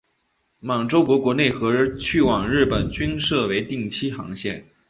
[0.59, 4.65] 满洲国国内和去往日本均设为定期航线。